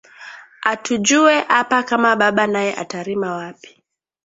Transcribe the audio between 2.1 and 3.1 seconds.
baba naye ata